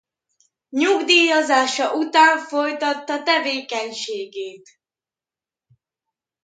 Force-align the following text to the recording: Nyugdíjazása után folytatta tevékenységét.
Nyugdíjazása 0.69 1.93
után 1.93 2.37
folytatta 2.39 3.23
tevékenységét. 3.23 4.69